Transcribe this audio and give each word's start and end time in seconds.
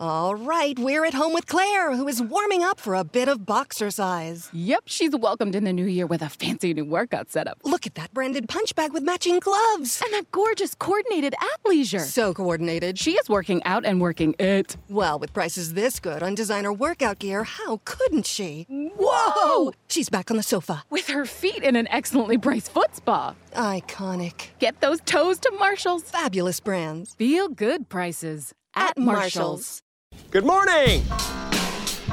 All 0.00 0.36
right, 0.36 0.78
we're 0.78 1.04
at 1.04 1.12
home 1.12 1.32
with 1.32 1.48
Claire, 1.48 1.92
who 1.96 2.06
is 2.06 2.22
warming 2.22 2.62
up 2.62 2.78
for 2.78 2.94
a 2.94 3.02
bit 3.02 3.26
of 3.26 3.44
boxercise. 3.44 4.48
Yep, 4.52 4.84
she's 4.86 5.10
welcomed 5.16 5.56
in 5.56 5.64
the 5.64 5.72
new 5.72 5.86
year 5.86 6.06
with 6.06 6.22
a 6.22 6.28
fancy 6.28 6.72
new 6.72 6.84
workout 6.84 7.32
setup. 7.32 7.58
Look 7.64 7.84
at 7.84 7.96
that 7.96 8.14
branded 8.14 8.48
punch 8.48 8.76
bag 8.76 8.92
with 8.92 9.02
matching 9.02 9.40
gloves. 9.40 10.00
And 10.04 10.14
that 10.14 10.30
gorgeous 10.30 10.76
coordinated 10.76 11.34
athleisure. 11.42 12.02
So 12.02 12.32
coordinated. 12.32 12.96
She 12.96 13.14
is 13.14 13.28
working 13.28 13.60
out 13.64 13.84
and 13.84 14.00
working 14.00 14.36
it. 14.38 14.76
Well, 14.88 15.18
with 15.18 15.32
prices 15.32 15.74
this 15.74 15.98
good 15.98 16.22
on 16.22 16.36
designer 16.36 16.72
workout 16.72 17.18
gear, 17.18 17.42
how 17.42 17.80
couldn't 17.84 18.26
she? 18.26 18.66
Whoa! 18.68 19.72
She's 19.88 20.08
back 20.10 20.30
on 20.30 20.36
the 20.36 20.44
sofa. 20.44 20.84
With 20.90 21.08
her 21.08 21.26
feet 21.26 21.64
in 21.64 21.74
an 21.74 21.88
excellently 21.88 22.38
priced 22.38 22.70
foot 22.70 22.94
spa. 22.94 23.34
Iconic. 23.52 24.50
Get 24.60 24.80
those 24.80 25.00
toes 25.00 25.40
to 25.40 25.50
Marshall's. 25.58 26.04
Fabulous 26.04 26.60
brands. 26.60 27.16
Feel 27.16 27.48
good 27.48 27.88
prices 27.88 28.54
at, 28.76 28.90
At 28.90 28.98
Marshall's. 28.98 29.82
Good 30.32 30.44
morning. 30.44 31.02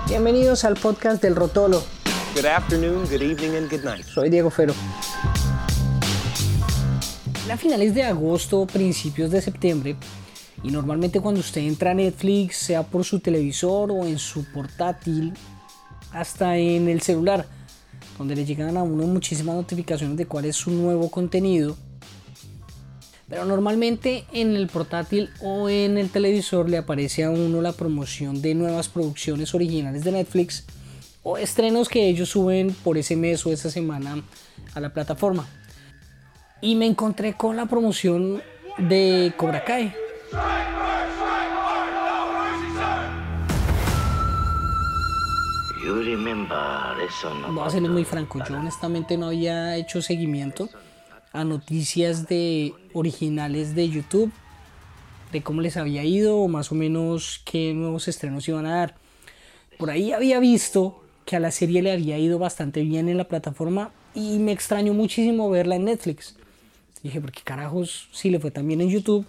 Bienvenidos 0.07 0.63
al 0.63 0.75
podcast 0.75 1.21
del 1.21 1.35
Rotolo. 1.35 1.83
Good 2.33 2.45
afternoon, 2.45 3.05
good 3.09 3.21
evening, 3.21 3.57
and 3.57 3.69
good 3.69 3.83
night. 3.83 4.05
Soy 4.05 4.29
Diego 4.29 4.49
Fero. 4.49 4.73
A 7.51 7.57
finales 7.57 7.93
de 7.93 8.03
agosto, 8.03 8.65
principios 8.65 9.31
de 9.31 9.41
septiembre, 9.41 9.95
y 10.63 10.71
normalmente 10.71 11.19
cuando 11.19 11.41
usted 11.41 11.61
entra 11.61 11.91
a 11.91 11.93
Netflix, 11.93 12.57
sea 12.57 12.83
por 12.83 13.03
su 13.03 13.19
televisor 13.19 13.91
o 13.91 14.05
en 14.05 14.17
su 14.17 14.45
portátil, 14.51 15.33
hasta 16.11 16.57
en 16.57 16.87
el 16.87 17.01
celular, 17.01 17.45
donde 18.17 18.35
le 18.35 18.45
llegan 18.45 18.77
a 18.77 18.83
uno 18.83 19.05
muchísimas 19.07 19.55
notificaciones 19.55 20.17
de 20.17 20.25
cuál 20.25 20.45
es 20.45 20.55
su 20.55 20.71
nuevo 20.71 21.11
contenido. 21.11 21.75
Pero 23.27 23.45
normalmente 23.45 24.25
en 24.33 24.55
el 24.55 24.67
portátil 24.67 25.29
o 25.41 25.67
en 25.67 25.97
el 25.97 26.09
televisor 26.09 26.69
le 26.69 26.77
aparece 26.77 27.23
a 27.23 27.31
uno 27.31 27.61
la 27.61 27.73
promoción 27.73 28.41
de 28.41 28.53
nuevas 28.53 28.87
producciones 28.87 29.55
originales 29.55 30.03
de 30.03 30.11
Netflix 30.11 30.65
o 31.23 31.37
estrenos 31.37 31.89
que 31.89 32.07
ellos 32.07 32.29
suben 32.29 32.75
por 32.83 32.97
ese 32.99 33.15
mes 33.15 33.43
o 33.45 33.51
esa 33.51 33.71
semana 33.71 34.21
a 34.75 34.79
la 34.79 34.93
plataforma. 34.93 35.47
Y 36.61 36.75
me 36.75 36.85
encontré 36.85 37.33
con 37.33 37.55
la 37.55 37.65
promoción 37.65 38.43
de 38.77 39.33
Cobra 39.35 39.63
Kai. 39.63 39.93
Voy 47.51 47.63
a 47.65 47.69
serles 47.69 47.91
muy 47.91 48.03
franco, 48.03 48.43
yo 48.47 48.55
honestamente 48.57 49.17
no 49.17 49.27
había 49.27 49.75
hecho 49.77 50.01
seguimiento 50.01 50.69
a 51.33 51.43
noticias 51.43 52.27
de 52.27 52.73
originales 52.95 53.75
de 53.75 53.89
YouTube, 53.89 54.31
de 55.31 55.43
cómo 55.43 55.61
les 55.61 55.77
había 55.77 56.03
ido 56.03 56.37
o 56.37 56.47
más 56.47 56.71
o 56.71 56.75
menos 56.75 57.41
qué 57.45 57.73
nuevos 57.73 58.07
estrenos 58.07 58.47
iban 58.47 58.65
a 58.65 58.77
dar. 58.77 58.95
Por 59.77 59.89
ahí 59.89 60.13
había 60.13 60.39
visto 60.39 61.03
que 61.25 61.35
a 61.35 61.39
la 61.39 61.51
serie 61.51 61.81
le 61.81 61.91
había 61.91 62.17
ido 62.17 62.39
bastante 62.39 62.81
bien 62.81 63.09
en 63.09 63.17
la 63.17 63.25
plataforma 63.25 63.91
y 64.13 64.39
me 64.39 64.53
extrañó 64.53 64.93
muchísimo 64.93 65.49
verla 65.49 65.75
en 65.75 65.85
Netflix. 65.85 66.35
Dije, 67.03 67.19
¿por 67.19 67.31
qué 67.31 67.41
carajos 67.43 68.07
si 68.13 68.29
le 68.29 68.39
fue 68.39 68.51
también 68.51 68.79
en 68.79 68.89
YouTube? 68.89 69.25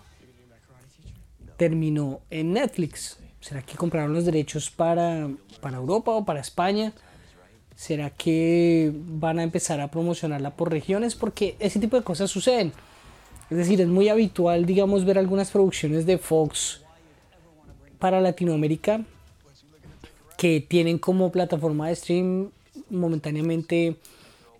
Terminó 1.56 2.20
en 2.30 2.52
Netflix. 2.52 3.18
¿Será 3.40 3.62
que 3.62 3.76
compraron 3.76 4.12
los 4.12 4.24
derechos 4.24 4.70
para, 4.70 5.28
para 5.60 5.78
Europa 5.78 6.12
o 6.12 6.24
para 6.24 6.40
España? 6.40 6.92
¿Será 7.74 8.10
que 8.10 8.92
van 8.94 9.38
a 9.38 9.42
empezar 9.42 9.80
a 9.80 9.90
promocionarla 9.90 10.54
por 10.56 10.70
regiones? 10.70 11.14
Porque 11.14 11.56
ese 11.58 11.80
tipo 11.80 11.96
de 11.96 12.04
cosas 12.04 12.30
suceden. 12.30 12.72
Es 13.50 13.56
decir, 13.56 13.80
es 13.80 13.86
muy 13.86 14.08
habitual, 14.08 14.66
digamos, 14.66 15.04
ver 15.04 15.18
algunas 15.18 15.50
producciones 15.50 16.04
de 16.04 16.18
Fox 16.18 16.82
para 17.98 18.20
Latinoamérica 18.20 19.04
que 20.36 20.60
tienen 20.60 20.98
como 20.98 21.30
plataforma 21.30 21.88
de 21.88 21.96
stream 21.96 22.50
momentáneamente. 22.90 23.96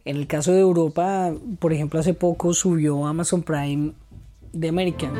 En 0.04 0.16
el 0.16 0.28
caso 0.28 0.52
de 0.52 0.60
Europa, 0.60 1.34
por 1.58 1.72
ejemplo, 1.72 1.98
hace 1.98 2.14
poco 2.14 2.54
subió 2.54 3.06
Amazon 3.06 3.42
Prime 3.42 3.92
de 4.52 4.68
Americans. 4.68 5.18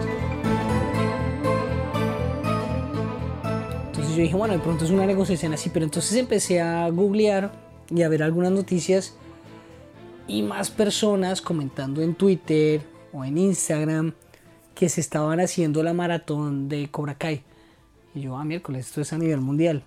Entonces 3.86 4.14
yo 4.14 4.22
dije, 4.22 4.36
bueno, 4.36 4.54
de 4.54 4.60
pronto 4.60 4.84
es 4.84 4.92
una 4.92 5.06
negociación 5.06 5.52
así, 5.54 5.70
pero 5.70 5.84
entonces 5.84 6.16
empecé 6.16 6.60
a 6.60 6.88
googlear 6.88 7.50
y 7.90 8.02
a 8.02 8.08
ver 8.08 8.22
algunas 8.22 8.52
noticias 8.52 9.16
y 10.28 10.42
más 10.42 10.70
personas 10.70 11.42
comentando 11.42 12.00
en 12.00 12.14
Twitter 12.14 12.95
o 13.12 13.24
en 13.24 13.38
Instagram 13.38 14.14
que 14.74 14.88
se 14.88 15.00
estaban 15.00 15.40
haciendo 15.40 15.82
la 15.82 15.94
maratón 15.94 16.68
de 16.68 16.88
Cobra 16.90 17.16
Kai. 17.16 17.42
Y 18.14 18.20
yo, 18.20 18.36
ah, 18.36 18.44
miércoles, 18.44 18.86
esto 18.86 19.00
es 19.00 19.12
a 19.12 19.18
nivel 19.18 19.40
mundial. 19.40 19.82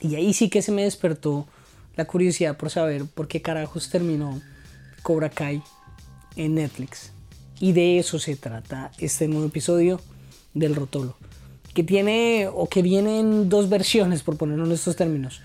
Y 0.00 0.14
ahí 0.16 0.32
sí 0.32 0.48
que 0.48 0.62
se 0.62 0.72
me 0.72 0.82
despertó 0.82 1.46
la 1.96 2.06
curiosidad 2.06 2.56
por 2.56 2.70
saber 2.70 3.04
por 3.06 3.28
qué 3.28 3.42
carajos 3.42 3.90
terminó 3.90 4.40
Cobra 5.02 5.28
Kai 5.28 5.62
en 6.36 6.54
Netflix. 6.54 7.12
Y 7.60 7.72
de 7.72 7.98
eso 7.98 8.18
se 8.18 8.36
trata 8.36 8.90
este 8.98 9.28
nuevo 9.28 9.46
episodio 9.46 10.00
del 10.54 10.74
Rotolo. 10.74 11.16
Que 11.72 11.82
tiene 11.82 12.48
o 12.52 12.68
que 12.68 12.82
viene 12.82 13.20
en 13.20 13.48
dos 13.48 13.68
versiones, 13.68 14.22
por 14.22 14.36
ponerlo 14.36 14.64
en 14.64 14.72
estos 14.72 14.96
términos. 14.96 15.42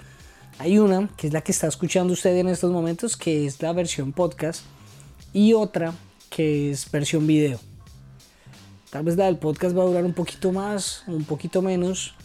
Hay 0.59 0.77
una, 0.77 1.09
que 1.17 1.27
es 1.27 1.33
la 1.33 1.41
que 1.41 1.51
está 1.51 1.67
escuchando 1.67 2.13
usted 2.13 2.35
en 2.37 2.49
estos 2.49 2.71
momentos, 2.71 3.15
que 3.15 3.45
es 3.45 3.61
la 3.61 3.73
versión 3.73 4.11
podcast, 4.11 4.63
y 5.33 5.53
otra 5.53 5.93
que 6.29 6.71
es 6.71 6.89
versión 6.91 7.27
video. 7.27 7.59
Tal 8.89 9.03
vez 9.03 9.17
la 9.17 9.25
del 9.25 9.37
podcast 9.37 9.77
va 9.77 9.83
a 9.83 9.85
durar 9.85 10.03
un 10.03 10.13
poquito 10.13 10.51
más, 10.51 11.03
un 11.07 11.23
poquito 11.23 11.61
menos, 11.61 12.15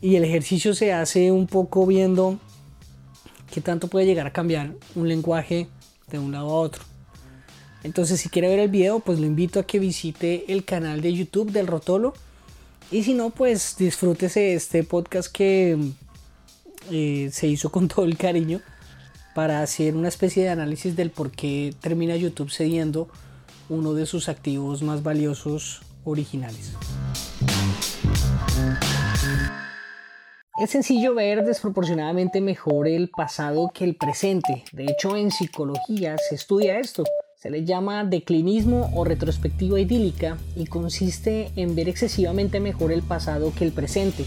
y 0.00 0.16
el 0.16 0.24
ejercicio 0.24 0.74
se 0.74 0.92
hace 0.92 1.30
un 1.30 1.46
poco 1.46 1.86
viendo 1.86 2.38
qué 3.52 3.60
tanto 3.60 3.88
puede 3.88 4.06
llegar 4.06 4.26
a 4.26 4.32
cambiar 4.32 4.72
un 4.94 5.08
lenguaje 5.08 5.68
de 6.10 6.18
un 6.18 6.32
lado 6.32 6.50
a 6.50 6.54
otro. 6.54 6.82
Entonces, 7.82 8.20
si 8.20 8.30
quiere 8.30 8.48
ver 8.48 8.60
el 8.60 8.70
video, 8.70 9.00
pues 9.00 9.20
lo 9.20 9.26
invito 9.26 9.60
a 9.60 9.66
que 9.66 9.78
visite 9.78 10.50
el 10.50 10.64
canal 10.64 11.02
de 11.02 11.12
YouTube 11.12 11.52
del 11.52 11.66
Rotolo. 11.66 12.14
Y 12.90 13.02
si 13.02 13.12
no, 13.12 13.30
pues 13.30 13.76
disfrútese 13.78 14.54
este 14.54 14.84
podcast 14.84 15.30
que 15.30 15.78
eh, 16.90 17.28
se 17.30 17.46
hizo 17.46 17.70
con 17.70 17.88
todo 17.88 18.06
el 18.06 18.16
cariño 18.16 18.60
para 19.34 19.62
hacer 19.62 19.96
una 19.96 20.08
especie 20.08 20.44
de 20.44 20.50
análisis 20.50 20.96
del 20.96 21.10
por 21.10 21.30
qué 21.30 21.74
termina 21.80 22.16
YouTube 22.16 22.50
cediendo 22.50 23.08
uno 23.68 23.94
de 23.94 24.06
sus 24.06 24.28
activos 24.28 24.82
más 24.82 25.02
valiosos 25.02 25.82
originales. 26.04 26.72
Es 30.56 30.70
sencillo 30.70 31.14
ver 31.14 31.44
desproporcionadamente 31.44 32.40
mejor 32.40 32.86
el 32.86 33.10
pasado 33.10 33.72
que 33.74 33.84
el 33.84 33.96
presente. 33.96 34.62
De 34.72 34.84
hecho, 34.84 35.16
en 35.16 35.32
psicología 35.32 36.16
se 36.16 36.36
estudia 36.36 36.78
esto. 36.78 37.02
Se 37.36 37.50
le 37.50 37.64
llama 37.64 38.04
declinismo 38.04 38.90
o 38.94 39.04
retrospectiva 39.04 39.80
idílica 39.80 40.38
y 40.54 40.66
consiste 40.66 41.50
en 41.56 41.74
ver 41.74 41.88
excesivamente 41.88 42.60
mejor 42.60 42.92
el 42.92 43.02
pasado 43.02 43.52
que 43.52 43.64
el 43.64 43.72
presente. 43.72 44.24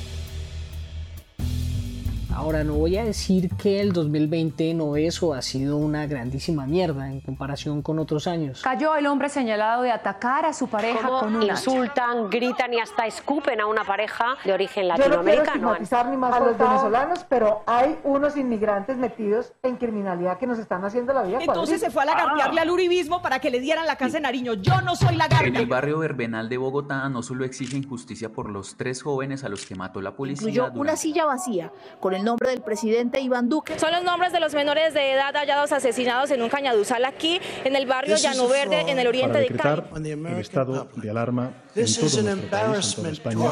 Ahora, 2.38 2.64
no 2.64 2.76
voy 2.76 2.96
a 2.98 3.04
decir 3.04 3.50
que 3.56 3.82
el 3.82 3.94
2020 3.94 4.76
no 4.76 4.96
es 4.96 5.24
o 5.24 5.34
ha 5.34 5.42
sido 5.42 5.76
una 5.76 6.06
grandísima 6.06 6.68
mierda 6.68 7.10
en 7.12 7.20
comparación 7.20 7.82
con 7.82 7.98
otros 7.98 8.28
años. 8.28 8.62
Cayó 8.62 8.96
el 8.96 9.08
hombre 9.08 9.28
señalado 9.28 9.82
de 9.82 9.90
atacar 9.90 10.46
a 10.46 10.54
su 10.54 10.68
pareja 10.68 11.08
con 11.08 11.36
un 11.36 11.42
hacha. 11.42 11.54
insultan, 11.54 12.30
gritan 12.30 12.72
y 12.76 12.80
hasta 12.80 13.08
escupen 13.08 13.60
a 13.60 13.66
una 13.66 13.84
pareja 13.84 14.38
de 14.46 14.54
origen 14.54 14.84
Yo 14.84 14.90
no 14.90 14.96
quiero 14.98 15.10
latinoamericano. 15.24 15.72
estigmatizar 15.72 16.06
ni 16.10 16.18
más 16.18 16.32
a 16.36 16.40
los 16.42 16.58
venezolanos, 16.60 17.26
pero 17.28 17.64
hay 17.66 17.98
unos 18.04 18.38
inmigrantes 18.38 18.98
metidos 18.98 19.54
en 19.64 19.76
criminalidad 19.78 20.38
que 20.38 20.46
nos 20.46 20.60
están 20.60 20.86
haciendo 20.86 21.14
la 21.14 21.24
vida 21.24 21.40
Entonces 21.42 21.82
se 21.82 21.90
fue 21.90 22.04
a 22.04 22.06
lagartearle 22.06 22.62
al 22.62 22.70
uribismo 22.70 23.24
para 23.24 23.40
que 23.40 23.50
le 23.50 23.60
dieran 23.60 23.88
la 23.88 23.96
casa 23.96 24.18
de 24.18 24.22
Nariño. 24.22 24.54
Yo 24.54 24.80
no 24.82 24.96
soy 24.96 25.10
En 25.14 25.18
lagarta. 25.18 25.60
el 25.60 25.66
barrio 25.66 25.98
Verbenal 25.98 26.50
de 26.50 26.58
Bogotá 26.58 27.10
no 27.10 27.24
solo 27.24 27.46
exigen 27.46 27.90
justicia 27.90 28.30
por 28.30 28.52
los 28.52 28.78
tres 28.78 29.02
jóvenes 29.02 29.44
a 29.44 29.50
los 29.50 29.66
que 29.66 29.74
mató 29.74 30.02
la 30.04 30.12
policía. 30.12 30.50
incluyó 30.50 30.66
una 30.66 30.74
durante- 30.76 31.02
silla 31.02 31.26
vacía 31.26 31.72
con 32.00 32.14
el 32.14 32.27
nombre 32.28 32.50
del 32.50 32.62
presidente 32.62 33.22
Iván 33.22 33.48
Duque. 33.48 33.80
Son 33.80 33.92
los 33.92 34.04
nombres 34.04 34.34
de 34.34 34.42
los 34.42 34.54
menores 34.54 34.94
de 34.94 35.14
edad 35.14 35.34
hallados 35.34 35.72
asesinados 35.72 36.30
en 36.32 36.42
un 36.42 36.50
cañaduzal 36.50 37.06
aquí, 37.06 37.40
en 37.64 37.76
el 37.76 37.86
barrio 37.86 38.18
Llano 38.18 38.50
Verde, 38.50 38.82
en 38.92 39.00
el 39.00 39.08
oriente 39.08 39.40
de 39.40 39.48
Cali. 39.48 39.82
el 39.96 40.40
estado 40.40 40.90
de 40.96 41.10
alarma 41.10 41.54
en 41.74 41.86
todo 41.86 42.18
nuestro 42.18 42.50
país, 42.50 42.88
en 42.88 42.98
toda 42.98 43.12
España. 43.12 43.46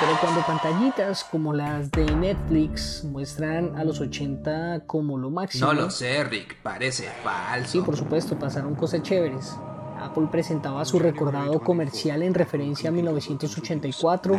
Pero 0.00 0.20
cuando 0.20 0.46
pantallitas 0.46 1.24
como 1.24 1.52
las 1.52 1.90
de 1.90 2.04
Netflix 2.06 3.04
muestran 3.04 3.76
a 3.76 3.84
los 3.84 4.00
80 4.00 4.86
como 4.86 5.18
lo 5.18 5.28
máximo. 5.30 5.66
No 5.66 5.74
lo 5.74 5.90
sé, 5.90 6.24
Rick, 6.24 6.56
parece 6.62 7.10
falso. 7.22 7.72
Sí, 7.72 7.80
por 7.80 7.96
supuesto, 7.96 8.38
pasaron 8.38 8.74
cosas 8.74 9.02
chéveres. 9.02 9.56
Apple 10.00 10.28
presentaba 10.30 10.84
su 10.84 10.98
recordado 10.98 11.60
comercial 11.60 12.22
en 12.22 12.34
referencia 12.34 12.90
a 12.90 12.92
1984. 12.92 14.34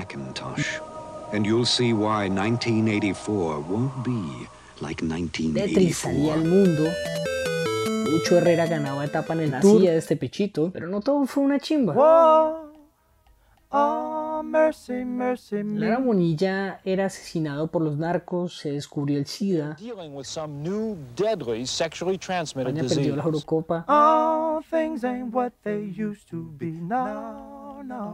And 1.33 1.45
you'll 1.45 1.65
see 1.65 1.91
why 1.91 2.29
1984 2.29 3.59
won't 3.67 3.91
be 4.03 4.47
like 4.81 5.03
Tetris 5.03 5.43
1984. 5.43 5.93
salía 5.93 6.33
al 6.33 6.45
mundo. 6.45 6.83
Lucho 8.09 8.37
Herrera 8.37 8.65
ganaba 8.67 9.03
etapa 9.03 9.33
en 9.33 9.41
el 9.41 9.59
Tour 9.59 9.81
de 9.81 9.97
este 9.97 10.15
pechito, 10.15 10.71
pero 10.71 10.87
no 10.87 11.01
todo 11.01 11.25
fue 11.25 11.43
una 11.43 11.59
chimba. 11.59 11.93
Lara 15.79 15.99
Monilla 15.99 16.79
era 16.83 17.05
asesinado 17.05 17.67
por 17.67 17.81
los 17.81 17.97
narcos, 17.97 18.57
se 18.57 18.71
descubrió 18.71 19.17
el 19.17 19.25
SIDA. 19.25 19.75
España 22.69 22.87
perdió 22.95 23.15
la 23.15 23.23
Eurocopa. 23.23 23.85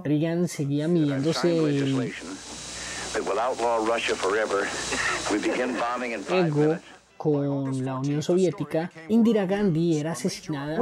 Reagan 0.03 0.47
seguía 0.47 0.87
midiéndose 0.87 1.57
el 1.65 1.95
ego 6.29 6.77
con 7.23 7.85
la 7.85 7.95
Unión 7.99 8.21
Soviética, 8.21 8.91
Indira 9.07 9.45
Gandhi 9.45 9.97
era 9.97 10.11
asesinada. 10.11 10.77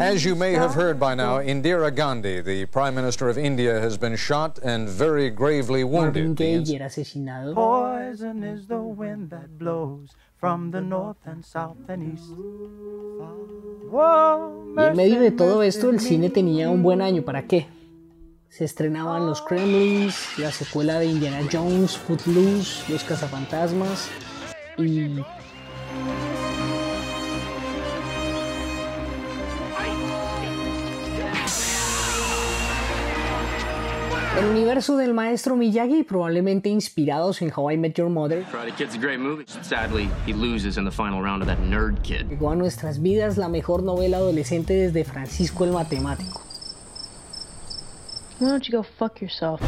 As 0.00 0.24
you 0.24 0.34
may 0.34 0.54
have 0.54 0.74
heard 0.74 0.98
by 0.98 1.14
now, 1.14 1.38
Indira 1.38 1.94
Gandhi, 1.94 2.42
the 2.42 2.66
Prime 2.66 2.96
Minister 2.96 3.28
of 3.28 3.38
India, 3.38 3.80
has 3.80 3.96
been 3.96 4.16
shot 4.16 4.58
and 4.64 4.88
very 4.88 5.30
gravely 5.30 5.84
Marvin 5.84 6.34
wounded. 6.34 6.64
Gaye 6.64 6.74
era 6.74 6.86
asesinado. 6.86 7.54
Poison 7.54 8.42
is 8.42 8.66
the 8.66 8.80
wind 8.80 9.30
that 9.30 9.56
blows 9.60 10.10
from 10.40 10.72
the 10.72 10.80
north 10.80 11.24
and 11.24 11.44
south 11.44 11.78
and 11.88 12.12
east. 12.12 12.34
Y 13.92 14.88
en 14.88 14.96
medio 14.96 15.20
de 15.20 15.30
todo 15.30 15.62
esto, 15.62 15.90
el 15.90 16.00
cine 16.00 16.30
tenía 16.30 16.68
un 16.68 16.82
buen 16.82 17.00
año. 17.00 17.22
¿Para 17.22 17.46
qué? 17.46 17.68
Se 18.48 18.64
estrenaban 18.64 19.24
Los 19.24 19.40
Kremlins, 19.40 20.36
la 20.36 20.50
secuela 20.50 20.98
de 20.98 21.06
Indiana 21.06 21.46
Jones, 21.48 21.96
Footloose, 21.96 22.90
Los 22.90 23.04
Cazafantasmas 23.04 24.10
y... 24.84 25.24
El 34.38 34.46
universo 34.46 34.96
del 34.96 35.12
maestro 35.12 35.54
Miyagi, 35.54 36.02
probablemente 36.02 36.70
inspirados 36.70 37.42
en 37.42 37.52
How 37.54 37.72
I 37.72 37.76
Met 37.76 37.98
Your 37.98 38.08
Mother, 38.08 38.44
Karate 38.44 38.72
Kid's 38.72 38.94
a 38.94 38.98
great 38.98 39.18
movie. 39.18 39.44
Sadly, 39.62 40.08
he 40.24 40.32
loses 40.32 40.78
in 40.78 40.84
the 40.84 40.90
final 40.90 41.20
round 41.20 41.42
of 41.42 41.48
that 41.48 41.58
nerd 41.58 42.00
kid. 42.02 42.28
llegó 42.28 42.50
a 42.50 42.56
nuestras 42.56 43.02
vidas 43.02 43.36
la 43.36 43.48
mejor 43.48 43.82
novela 43.82 44.16
adolescente 44.16 44.72
desde 44.72 45.04
Francisco 45.04 45.64
el 45.64 45.72
Matemático. 45.72 46.40
Why 48.38 48.48
don't 48.48 48.66
you 48.66 48.78
go 48.78 48.82
fuck 48.82 49.20
yourself? 49.20 49.60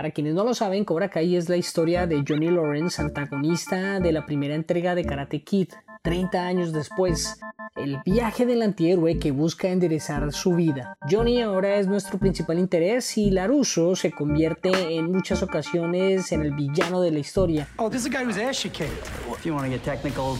Para 0.00 0.12
quienes 0.12 0.32
no 0.32 0.44
lo 0.44 0.54
saben, 0.54 0.86
Cobra 0.86 1.10
Kai 1.10 1.36
es 1.36 1.50
la 1.50 1.58
historia 1.58 2.06
de 2.06 2.24
Johnny 2.26 2.48
Lawrence, 2.48 3.02
antagonista 3.02 4.00
de 4.00 4.12
la 4.12 4.24
primera 4.24 4.54
entrega 4.54 4.94
de 4.94 5.04
Karate 5.04 5.44
Kid, 5.44 5.74
30 6.02 6.46
años 6.46 6.72
después. 6.72 7.38
El 7.76 7.98
viaje 8.06 8.46
del 8.46 8.62
antihéroe 8.62 9.18
que 9.18 9.30
busca 9.30 9.68
enderezar 9.68 10.32
su 10.32 10.54
vida. 10.54 10.96
Johnny 11.10 11.42
ahora 11.42 11.76
es 11.76 11.86
nuestro 11.86 12.18
principal 12.18 12.58
interés 12.58 13.18
y 13.18 13.30
Laruso 13.30 13.94
se 13.94 14.10
convierte 14.10 14.70
en 14.96 15.12
muchas 15.12 15.42
ocasiones 15.42 16.32
en 16.32 16.44
el 16.44 16.54
villano 16.54 17.02
de 17.02 17.10
la 17.10 17.18
historia. 17.18 17.68
Oh, 17.76 17.90
this 17.90 18.00
is 18.00 18.06
a 18.06 18.08
guy 18.08 18.24
whose 18.24 18.42
ass 18.42 18.64
you 18.64 18.70
kicked. 18.70 19.06
If 19.30 19.44
you 19.44 19.52
want 19.52 19.66
to 19.66 19.70
get 19.70 19.84
technical, 19.84 20.38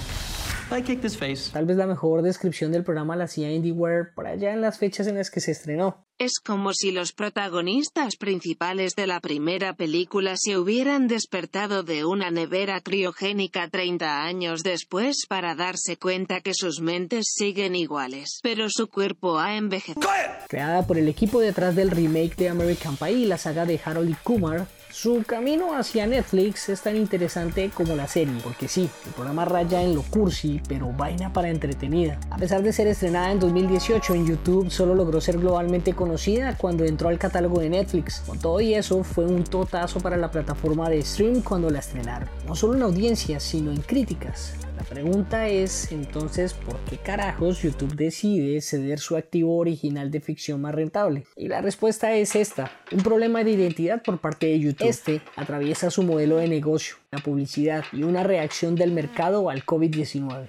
I 0.71 0.81
kicked 0.81 1.05
his 1.05 1.19
face. 1.19 1.51
Tal 1.53 1.67
vez 1.67 1.77
la 1.77 1.87
mejor 1.87 2.23
descripción 2.23 2.73
del 2.73 2.83
programa 2.83 3.15
la 3.15 3.25
hacía 3.25 3.53
IndieWare 3.53 4.15
por 4.15 4.27
allá 4.27 4.55
en 4.55 4.63
las 4.63 4.79
fechas 4.79 5.07
en 5.07 5.17
las 5.17 5.31
que 5.31 5.41
se 5.41 5.51
estrenó. 5.51 6.07
Es 6.21 6.39
como 6.39 6.75
si 6.75 6.93
los 6.93 7.13
protagonistas 7.13 8.17
principales 8.17 8.95
de 8.95 9.07
la 9.07 9.21
primera 9.21 9.73
película 9.73 10.35
se 10.37 10.59
hubieran 10.59 11.09
despertado 11.09 11.83
de 11.83 12.05
una 12.05 12.31
nevera 12.31 12.83
criogénica 12.83 13.71
30 13.71 14.23
años 14.23 14.63
después 14.63 15.25
para 15.27 15.55
darse 15.55 15.97
cuenta 15.97 16.43
que 16.43 16.53
sus 16.53 16.83
mentes 16.83 17.25
siguen 17.35 17.75
iguales, 17.75 18.41
pero 18.43 18.67
su 18.69 18.89
cuerpo 18.89 19.39
ha 19.39 19.57
envejecido. 19.57 20.07
Creada 20.47 20.87
por 20.87 20.99
el 20.99 21.09
equipo 21.09 21.41
detrás 21.41 21.75
del 21.75 21.91
remake 21.91 22.37
de 22.37 22.51
American 22.51 22.99
Pie 22.99 23.13
y 23.13 23.25
la 23.25 23.39
saga 23.39 23.65
de 23.65 23.81
Harold 23.83 24.19
Kumar, 24.23 24.69
su 24.91 25.23
camino 25.25 25.77
hacia 25.77 26.07
Netflix 26.07 26.69
es 26.69 26.83
tan 26.83 26.97
interesante 26.97 27.71
como 27.73 27.95
la 27.95 28.09
serie, 28.09 28.35
porque 28.43 28.67
sí, 28.67 28.91
el 29.07 29.13
programa 29.13 29.45
raya 29.45 29.83
en 29.83 29.95
lo 29.95 30.03
cursi, 30.03 30.61
pero 30.69 30.93
vaina 30.93 31.33
para 31.33 31.49
entretenida. 31.49 32.19
A 32.31 32.37
pesar 32.37 32.63
de 32.63 32.73
ser 32.73 32.89
estrenada 32.89 33.31
en 33.31 33.39
2018 33.39 34.15
en 34.15 34.27
YouTube, 34.27 34.71
solo 34.71 34.95
logró 34.95 35.21
ser 35.21 35.39
globalmente 35.39 35.95
conocida 35.95 36.57
cuando 36.57 36.85
entró 36.85 37.09
al 37.09 37.19
catálogo 37.19 37.61
de 37.61 37.71
Netflix. 37.71 38.23
Con 38.27 38.39
todo 38.39 38.61
y 38.61 38.75
eso, 38.75 39.05
fue 39.05 39.25
un 39.27 39.45
totazo 39.45 40.01
para 40.01 40.17
la 40.17 40.31
plataforma 40.31 40.91
de 40.91 41.03
stream 41.03 41.43
cuando 41.43 41.71
la 41.71 41.79
estrenaron. 41.79 42.29
No 42.47 42.57
solo 42.57 42.75
en 42.75 42.83
audiencia, 42.83 43.39
sino 43.39 43.71
en 43.71 43.83
críticas. 43.83 44.55
La 44.81 44.87
pregunta 44.87 45.47
es 45.47 45.93
entonces 45.93 46.55
por 46.55 46.75
qué 46.89 46.97
carajos 46.97 47.61
YouTube 47.61 47.95
decide 47.97 48.63
ceder 48.63 48.99
su 48.99 49.15
activo 49.19 49.59
original 49.59 50.11
de 50.11 50.21
ficción 50.21 50.63
más 50.63 50.75
rentable. 50.75 51.27
Y 51.37 51.49
la 51.49 51.61
respuesta 51.61 52.15
es 52.15 52.35
esta, 52.35 52.73
un 52.91 53.03
problema 53.03 53.45
de 53.45 53.51
identidad 53.51 54.03
por 54.03 54.19
parte 54.23 54.47
de 54.47 54.59
YouTube. 54.59 54.89
Este 54.89 55.21
atraviesa 55.37 55.91
su 55.91 56.03
modelo 56.03 56.39
de 56.39 56.49
negocio, 56.49 56.97
la 57.11 57.19
publicidad 57.19 57.85
y 57.93 58.05
una 58.05 58.23
reacción 58.23 58.75
del 58.75 58.93
mercado 58.93 59.51
al 59.51 59.67
COVID-19. 59.67 60.49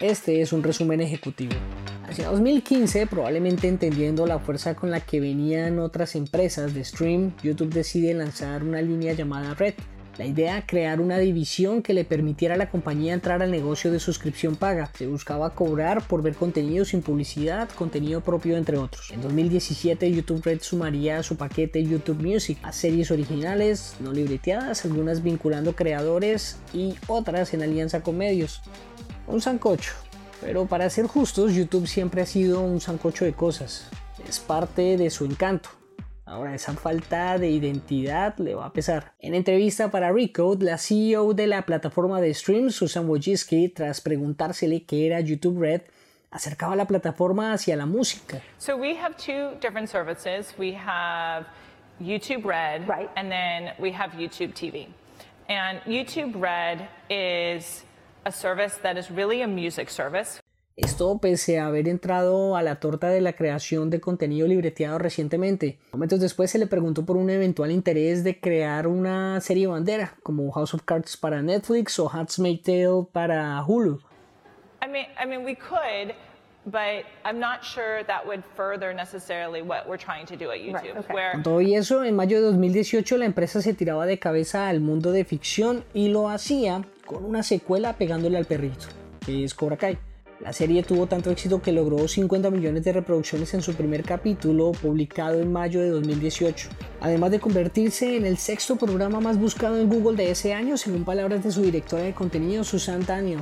Este 0.00 0.42
es 0.42 0.52
un 0.52 0.64
resumen 0.64 1.00
ejecutivo. 1.00 1.54
Hacia 2.02 2.30
2015, 2.30 3.06
probablemente 3.06 3.68
entendiendo 3.68 4.26
la 4.26 4.40
fuerza 4.40 4.74
con 4.74 4.90
la 4.90 5.00
que 5.00 5.20
venían 5.20 5.78
otras 5.78 6.16
empresas 6.16 6.74
de 6.74 6.82
stream, 6.82 7.32
YouTube 7.44 7.72
decide 7.72 8.12
lanzar 8.12 8.64
una 8.64 8.82
línea 8.82 9.12
llamada 9.12 9.54
Red, 9.54 9.74
la 10.18 10.26
idea, 10.26 10.66
crear 10.66 11.00
una 11.00 11.18
división 11.18 11.82
que 11.82 11.94
le 11.94 12.04
permitiera 12.04 12.54
a 12.54 12.58
la 12.58 12.68
compañía 12.68 13.14
entrar 13.14 13.42
al 13.42 13.50
negocio 13.50 13.90
de 13.90 13.98
suscripción 13.98 14.56
paga. 14.56 14.90
Se 14.94 15.06
buscaba 15.06 15.54
cobrar 15.54 16.06
por 16.06 16.22
ver 16.22 16.34
contenido 16.34 16.84
sin 16.84 17.02
publicidad, 17.02 17.68
contenido 17.70 18.20
propio 18.20 18.56
entre 18.56 18.76
otros. 18.76 19.10
En 19.10 19.22
2017 19.22 20.10
YouTube 20.12 20.42
Red 20.44 20.60
sumaría 20.60 21.22
su 21.22 21.36
paquete 21.36 21.82
YouTube 21.82 22.22
Music 22.22 22.58
a 22.62 22.72
series 22.72 23.10
originales, 23.10 23.94
no 24.00 24.12
libreteadas, 24.12 24.84
algunas 24.84 25.22
vinculando 25.22 25.74
creadores 25.74 26.58
y 26.74 26.94
otras 27.06 27.54
en 27.54 27.62
alianza 27.62 28.02
con 28.02 28.18
medios. 28.18 28.60
Un 29.26 29.40
sancocho. 29.40 29.92
Pero 30.40 30.66
para 30.66 30.90
ser 30.90 31.06
justos, 31.06 31.54
YouTube 31.54 31.86
siempre 31.86 32.20
ha 32.20 32.26
sido 32.26 32.60
un 32.60 32.80
sancocho 32.80 33.24
de 33.24 33.32
cosas. 33.32 33.86
Es 34.28 34.40
parte 34.40 34.96
de 34.96 35.08
su 35.08 35.24
encanto. 35.24 35.81
Ahora, 36.24 36.54
esa 36.54 36.72
falta 36.74 37.36
de 37.36 37.50
identidad 37.50 38.38
le 38.38 38.54
va 38.54 38.66
a 38.66 38.72
pesar. 38.72 39.12
En 39.18 39.34
entrevista 39.34 39.90
para 39.90 40.12
Recode, 40.12 40.64
la 40.64 40.78
CEO 40.78 41.34
de 41.34 41.48
la 41.48 41.62
plataforma 41.62 42.20
de 42.20 42.32
stream, 42.32 42.70
Susan 42.70 43.08
Wojcicki, 43.08 43.68
tras 43.68 44.00
preguntársele 44.00 44.84
qué 44.84 45.06
era 45.06 45.20
YouTube 45.20 45.60
Red, 45.60 45.82
acercaba 46.30 46.76
la 46.76 46.86
plataforma 46.86 47.52
hacia 47.52 47.76
la 47.76 47.86
música. 47.86 48.40
So 48.58 48.76
we 48.76 48.96
have 48.96 49.16
two 49.16 49.56
different 49.60 49.88
services. 49.88 50.54
We 50.58 50.74
have 50.74 51.46
YouTube 52.00 52.44
Red, 52.44 52.88
right. 52.88 53.10
and 53.16 53.30
then 53.30 53.72
we 53.78 53.92
have 53.92 54.12
YouTube 54.12 54.54
TV. 54.54 54.86
And 55.48 55.80
YouTube 55.86 56.40
Red 56.40 56.88
is 57.10 57.84
a 58.24 58.32
service 58.32 58.78
that 58.82 58.96
is 58.96 59.10
really 59.10 59.42
a 59.42 59.48
music 59.48 59.90
service. 59.90 60.41
Esto 60.76 61.18
pese 61.18 61.58
a 61.58 61.66
haber 61.66 61.86
entrado 61.86 62.56
a 62.56 62.62
la 62.62 62.76
torta 62.80 63.10
de 63.10 63.20
la 63.20 63.34
creación 63.34 63.90
de 63.90 64.00
contenido 64.00 64.48
libreteado 64.48 64.98
recientemente. 64.98 65.78
Momentos 65.92 66.18
después 66.18 66.50
se 66.50 66.58
le 66.58 66.66
preguntó 66.66 67.04
por 67.04 67.18
un 67.18 67.28
eventual 67.28 67.70
interés 67.70 68.24
de 68.24 68.40
crear 68.40 68.86
una 68.86 69.38
serie 69.42 69.66
bandera, 69.66 70.16
como 70.22 70.50
House 70.50 70.72
of 70.72 70.82
Cards 70.84 71.18
para 71.18 71.42
Netflix 71.42 71.98
o 71.98 72.08
Handmaid's 72.10 72.62
Tale 72.62 73.06
para 73.12 73.62
Hulu. 73.62 74.00
I 74.82 74.88
mean, 74.88 75.06
I 75.22 75.26
mean, 75.26 75.44
we 75.44 75.54
could, 75.54 76.14
but 76.64 77.04
I'm 77.26 77.38
not 77.38 77.62
sure 77.62 78.02
that 78.06 78.26
would 78.26 78.42
further 78.56 78.94
necessarily 78.94 79.60
what 79.60 79.86
we're 79.86 80.02
trying 80.02 80.24
to 80.24 80.36
do 80.36 80.50
at 80.50 80.60
YouTube. 80.60 81.06
Con 81.06 81.14
Where 81.14 81.42
todo 81.42 81.60
y 81.60 81.74
eso, 81.74 82.02
en 82.02 82.16
mayo 82.16 82.38
de 82.38 82.46
2018 82.46 83.18
la 83.18 83.26
empresa 83.26 83.60
se 83.60 83.74
tiraba 83.74 84.06
de 84.06 84.18
cabeza 84.18 84.68
al 84.68 84.80
mundo 84.80 85.12
de 85.12 85.26
ficción 85.26 85.84
y 85.92 86.08
lo 86.08 86.30
hacía 86.30 86.82
con 87.04 87.26
una 87.26 87.42
secuela 87.42 87.92
pegándole 87.98 88.38
al 88.38 88.46
perrito, 88.46 88.86
que 89.26 89.44
es 89.44 89.52
Cobra 89.52 89.76
Kai. 89.76 89.98
La 90.42 90.52
serie 90.52 90.82
tuvo 90.82 91.06
tanto 91.06 91.30
éxito 91.30 91.62
que 91.62 91.70
logró 91.70 92.08
50 92.08 92.50
millones 92.50 92.82
de 92.82 92.92
reproducciones 92.92 93.54
en 93.54 93.62
su 93.62 93.74
primer 93.74 94.02
capítulo, 94.02 94.72
publicado 94.72 95.40
en 95.40 95.52
mayo 95.52 95.80
de 95.80 95.90
2018, 95.90 96.68
además 97.00 97.30
de 97.30 97.38
convertirse 97.38 98.16
en 98.16 98.26
el 98.26 98.36
sexto 98.38 98.74
programa 98.74 99.20
más 99.20 99.38
buscado 99.38 99.78
en 99.78 99.88
Google 99.88 100.16
de 100.16 100.32
ese 100.32 100.52
año, 100.52 100.76
según 100.76 101.04
palabras 101.04 101.44
de 101.44 101.52
su 101.52 101.62
directora 101.62 102.02
de 102.02 102.12
contenido, 102.12 102.64
Susan 102.64 103.06
Daniel. 103.06 103.41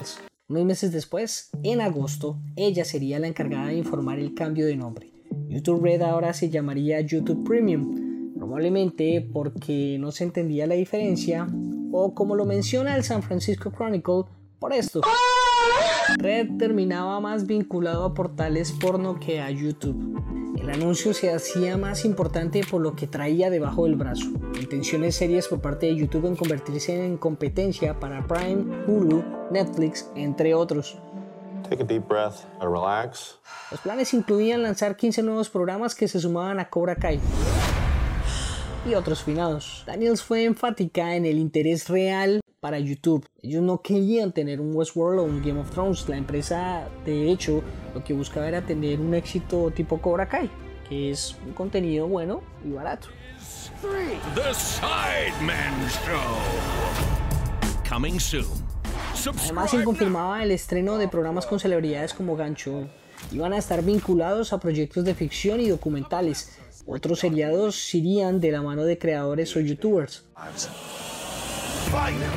Unos 0.47 0.65
meses 0.65 0.91
después, 0.91 1.49
en 1.63 1.79
agosto, 1.79 2.39
ella 2.55 2.83
sería 2.83 3.19
la 3.19 3.27
encargada 3.27 3.67
de 3.67 3.75
informar 3.75 4.19
el 4.19 4.33
cambio 4.33 4.65
de 4.65 4.75
nombre. 4.75 5.11
YouTube 5.47 5.83
Red 5.83 6.01
ahora 6.01 6.33
se 6.33 6.49
llamaría 6.49 6.99
YouTube 7.01 7.45
Premium, 7.45 8.33
probablemente 8.35 9.27
porque 9.33 9.97
no 9.99 10.11
se 10.11 10.25
entendía 10.25 10.67
la 10.67 10.75
diferencia 10.75 11.47
o 11.91 12.13
como 12.13 12.35
lo 12.35 12.45
menciona 12.45 12.95
el 12.95 13.03
San 13.03 13.23
Francisco 13.23 13.71
Chronicle, 13.71 14.23
por 14.59 14.73
esto. 14.73 15.01
Red 16.17 16.57
terminaba 16.57 17.19
más 17.19 17.47
vinculado 17.47 18.05
a 18.05 18.13
portales 18.13 18.71
porno 18.71 19.19
que 19.19 19.39
a 19.39 19.49
YouTube. 19.49 20.50
El 20.61 20.69
anuncio 20.69 21.15
se 21.15 21.33
hacía 21.33 21.75
más 21.75 22.05
importante 22.05 22.61
por 22.69 22.81
lo 22.81 22.95
que 22.95 23.07
traía 23.07 23.49
debajo 23.49 23.85
del 23.85 23.95
brazo. 23.95 24.27
Intenciones 24.59 25.15
serias 25.15 25.47
por 25.47 25.59
parte 25.59 25.87
de 25.87 25.95
YouTube 25.95 26.27
en 26.27 26.35
convertirse 26.35 27.03
en 27.03 27.17
competencia 27.17 27.99
para 27.99 28.27
Prime, 28.27 28.85
Hulu, 28.85 29.23
Netflix, 29.49 30.11
entre 30.15 30.53
otros. 30.53 30.99
Take 31.67 31.81
a 31.81 31.85
deep 31.85 32.07
breath 32.07 32.45
and 32.59 32.71
relax. 32.71 33.39
Los 33.71 33.81
planes 33.81 34.13
incluían 34.13 34.61
lanzar 34.61 34.95
15 34.95 35.23
nuevos 35.23 35.49
programas 35.49 35.95
que 35.95 36.07
se 36.07 36.19
sumaban 36.19 36.59
a 36.59 36.69
Cobra 36.69 36.95
Kai 36.95 37.19
y 38.85 38.95
otros 38.95 39.23
finados. 39.23 39.83
Daniels 39.85 40.23
fue 40.23 40.45
enfática 40.45 41.15
en 41.15 41.25
el 41.25 41.37
interés 41.37 41.87
real 41.89 42.41
para 42.59 42.79
YouTube. 42.79 43.25
Ellos 43.41 43.61
no 43.61 43.81
querían 43.81 44.31
tener 44.31 44.61
un 44.61 44.75
Westworld 44.75 45.19
o 45.19 45.23
un 45.23 45.41
Game 45.41 45.59
of 45.59 45.71
Thrones. 45.71 46.07
La 46.07 46.17
empresa, 46.17 46.87
de 47.05 47.31
hecho, 47.31 47.63
lo 47.93 48.03
que 48.03 48.13
buscaba 48.13 48.47
era 48.47 48.61
tener 48.61 48.99
un 48.99 49.13
éxito 49.13 49.71
tipo 49.71 49.99
Cobra 49.99 50.27
Kai, 50.27 50.49
que 50.87 51.11
es 51.11 51.35
un 51.45 51.53
contenido 51.53 52.07
bueno 52.07 52.41
y 52.63 52.71
barato. 52.71 53.07
The 53.81 54.53
Show. 54.53 56.21
Coming 57.89 58.19
soon. 58.19 58.45
Además, 59.43 59.71
se 59.71 59.83
confirmaba 59.83 60.43
el 60.43 60.51
estreno 60.51 60.97
de 60.97 61.07
programas 61.07 61.45
con 61.45 61.59
celebridades 61.59 62.13
como 62.13 62.35
Gancho. 62.35 62.87
Iban 63.31 63.53
a 63.53 63.57
estar 63.57 63.83
vinculados 63.83 64.53
a 64.53 64.59
proyectos 64.59 65.05
de 65.05 65.13
ficción 65.13 65.59
y 65.59 65.69
documentales. 65.69 66.57
Otros 66.85 67.19
seriados 67.19 67.93
irían 67.93 68.39
de 68.39 68.51
la 68.51 68.61
mano 68.61 68.83
de 68.83 68.97
creadores 68.97 69.55
o 69.55 69.59
youtubers. 69.59 70.25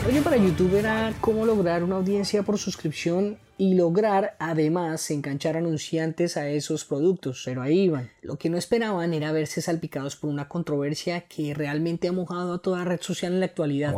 Oye, 0.09 0.21
para 0.21 0.37
YouTube 0.37 0.75
era 0.75 1.15
cómo 1.21 1.47
lograr 1.47 1.85
una 1.85 1.97
audiencia 1.97 2.43
por 2.43 2.59
suscripción 2.59 3.39
y 3.57 3.75
lograr 3.75 4.37
además 4.41 5.11
enganchar 5.13 5.57
anunciantes 5.57 6.37
a 6.37 6.49
esos 6.49 6.85
productos, 6.85 7.43
pero 7.45 7.63
ahí 7.63 7.83
iban. 7.83 8.11
Lo 8.21 8.37
que 8.37 8.51
no 8.51 8.59
esperaban 8.59 9.15
era 9.15 9.31
verse 9.31 9.63
salpicados 9.63 10.17
por 10.17 10.31
una 10.31 10.49
controversia 10.49 11.23
que 11.23 11.55
realmente 11.55 12.09
ha 12.09 12.13
mojado 12.13 12.55
a 12.55 12.59
toda 12.59 12.85
red 12.85 13.01
social 13.01 13.33
en 13.33 13.41
la 13.41 13.47
actualidad. 13.47 13.95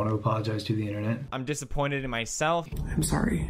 I'm 1.33 1.45
disappointed 1.47 2.05
in 2.05 2.11
myself. 2.11 2.69
I'm 2.95 3.03
sorry. 3.03 3.49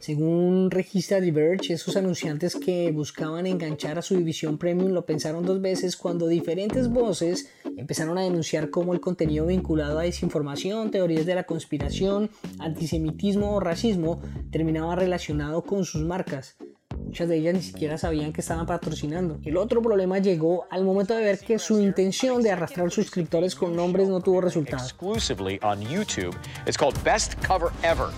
Según 0.00 0.70
registra 0.70 1.20
Diverge, 1.20 1.74
esos 1.74 1.96
anunciantes 1.96 2.56
que 2.56 2.90
buscaban 2.92 3.46
enganchar 3.46 3.98
a 3.98 4.02
su 4.02 4.16
división 4.16 4.58
premium 4.58 4.92
lo 4.92 5.06
pensaron 5.06 5.44
dos 5.44 5.60
veces 5.60 5.96
cuando 5.96 6.26
diferentes 6.26 6.88
voces 6.88 7.50
empezaron 7.76 8.18
a 8.18 8.22
denunciar 8.22 8.70
cómo 8.70 8.94
el 8.94 9.00
contenido 9.00 9.46
vinculado 9.46 9.98
a 9.98 10.02
desinformación, 10.02 10.90
teorías 10.90 11.26
de 11.26 11.34
la 11.34 11.44
conspiración, 11.44 12.30
antisemitismo 12.58 13.54
o 13.54 13.60
racismo 13.60 14.20
terminaba 14.50 14.96
relacionado 14.96 15.62
con 15.62 15.84
sus 15.84 16.02
marcas. 16.02 16.56
Muchas 17.04 17.28
de 17.28 17.36
ellas 17.36 17.54
ni 17.54 17.62
siquiera 17.62 17.98
sabían 17.98 18.32
que 18.32 18.40
estaban 18.40 18.66
patrocinando. 18.66 19.38
El 19.44 19.56
otro 19.56 19.82
problema 19.82 20.18
llegó 20.18 20.66
al 20.70 20.84
momento 20.84 21.14
de 21.14 21.22
ver 21.22 21.38
que 21.38 21.58
su 21.58 21.80
intención 21.80 22.42
de 22.42 22.50
arrastrar 22.50 22.90
suscriptores 22.90 23.54
con 23.54 23.76
nombres 23.76 24.08
no 24.08 24.20
tuvo 24.20 24.40
resultado. 24.40 24.82
Exclusively 24.82 25.60
on 25.62 25.80
YouTube. 25.80 26.36
It's 26.66 26.76
called 26.76 26.96
Best 27.04 27.34
Cover 27.46 27.70
Ever. 27.82 28.08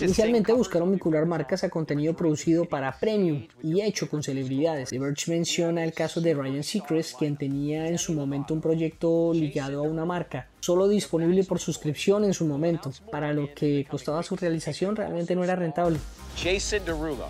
Inicialmente 0.00 0.52
buscaron 0.52 0.90
vincular 0.90 1.24
marcas 1.24 1.64
a 1.64 1.70
contenido 1.70 2.14
producido 2.14 2.66
para 2.66 2.92
Premium 2.98 3.46
y 3.62 3.80
hecho 3.80 4.06
con 4.06 4.22
celebridades. 4.22 4.90
The 4.90 4.98
Verge 4.98 5.30
menciona 5.30 5.82
el 5.82 5.94
caso 5.94 6.20
de 6.20 6.34
Ryan 6.34 6.62
Seacrest, 6.62 7.18
quien 7.18 7.38
tenía 7.38 7.88
en 7.88 7.96
su 7.96 8.12
momento 8.12 8.52
un 8.52 8.60
proyecto 8.60 9.32
ligado 9.32 9.80
a 9.80 9.82
una 9.82 10.04
marca, 10.04 10.48
solo 10.60 10.88
disponible 10.88 11.42
por 11.44 11.58
suscripción 11.58 12.24
en 12.24 12.34
su 12.34 12.44
momento, 12.44 12.92
para 13.10 13.32
lo 13.32 13.54
que 13.54 13.86
costaba 13.90 14.22
su 14.22 14.36
realización 14.36 14.94
realmente 14.94 15.34
no 15.34 15.42
era 15.42 15.56
rentable. 15.56 15.98
Jason 16.36 16.84
Derulo, 16.84 17.28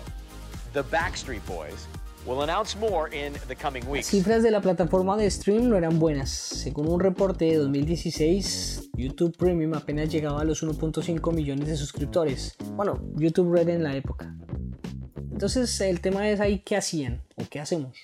The 0.73 0.83
Backstreet 0.85 1.45
Boys, 1.45 1.87
will 2.25 2.41
announce 2.41 2.75
more 2.75 3.07
in 3.13 3.33
the 3.47 3.55
coming 3.55 3.83
Las 3.83 3.91
weeks. 3.91 4.07
cifras 4.07 4.41
de 4.41 4.49
la 4.49 4.59
plataforma 4.59 5.15
de 5.15 5.29
stream 5.29 5.69
no 5.69 5.77
eran 5.77 5.99
buenas. 5.99 6.31
Según 6.31 6.87
un 6.87 6.99
reporte 6.99 7.45
de 7.45 7.57
2016, 7.57 8.89
YouTube 8.97 9.37
Premium 9.37 9.75
apenas 9.75 10.09
llegaba 10.09 10.41
a 10.41 10.43
los 10.43 10.63
1.5 10.63 11.31
millones 11.31 11.67
de 11.67 11.77
suscriptores. 11.77 12.55
Bueno, 12.71 12.99
YouTube 13.15 13.53
Red 13.53 13.69
en 13.69 13.83
la 13.83 13.95
época. 13.95 14.35
Entonces 15.31 15.79
el 15.81 16.01
tema 16.01 16.27
es 16.27 16.39
ahí 16.39 16.59
qué 16.59 16.75
hacían 16.75 17.21
o 17.35 17.43
qué 17.47 17.59
hacemos. 17.59 17.99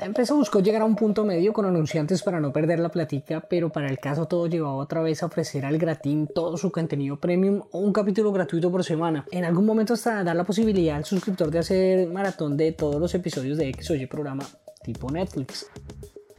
La 0.00 0.06
empresa 0.06 0.32
buscó 0.32 0.60
llegar 0.60 0.80
a 0.80 0.86
un 0.86 0.96
punto 0.96 1.26
medio 1.26 1.52
con 1.52 1.66
anunciantes 1.66 2.22
para 2.22 2.40
no 2.40 2.54
perder 2.54 2.80
la 2.80 2.88
platica, 2.88 3.42
pero 3.42 3.68
para 3.68 3.90
el 3.90 3.98
caso 3.98 4.24
todo 4.24 4.46
llevaba 4.46 4.76
otra 4.76 5.02
vez 5.02 5.22
a 5.22 5.26
ofrecer 5.26 5.66
al 5.66 5.76
gratín 5.76 6.26
todo 6.26 6.56
su 6.56 6.72
contenido 6.72 7.20
premium 7.20 7.60
o 7.70 7.80
un 7.80 7.92
capítulo 7.92 8.32
gratuito 8.32 8.72
por 8.72 8.82
semana. 8.82 9.26
En 9.30 9.44
algún 9.44 9.66
momento 9.66 9.92
hasta 9.92 10.24
dar 10.24 10.36
la 10.36 10.44
posibilidad 10.44 10.96
al 10.96 11.04
suscriptor 11.04 11.50
de 11.50 11.58
hacer 11.58 12.08
maratón 12.08 12.56
de 12.56 12.72
todos 12.72 12.98
los 12.98 13.14
episodios 13.14 13.58
de 13.58 13.68
X 13.68 13.90
o 13.90 13.94
Y 13.94 14.06
programa 14.06 14.46
tipo 14.82 15.10
Netflix. 15.10 15.66